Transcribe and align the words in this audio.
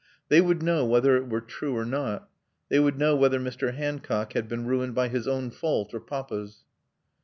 They 0.29 0.41
would 0.41 0.63
know 0.63 0.83
whether 0.83 1.15
it 1.15 1.29
were 1.29 1.41
true 1.41 1.77
or 1.77 1.85
not. 1.85 2.27
They 2.69 2.79
would 2.79 2.97
know 2.97 3.15
whether 3.15 3.39
Mr. 3.39 3.75
Hancock 3.75 4.33
had 4.33 4.47
been 4.49 4.65
ruined 4.65 4.95
by 4.95 5.09
his 5.09 5.27
own 5.27 5.51
fault 5.51 5.93
or 5.93 5.99
Papa's. 5.99 6.63